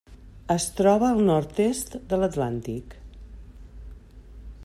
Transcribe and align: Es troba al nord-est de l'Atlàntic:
Es 0.53 0.63
troba 0.79 1.09
al 1.15 1.21
nord-est 1.27 1.93
de 2.13 2.19
l'Atlàntic: 2.23 2.99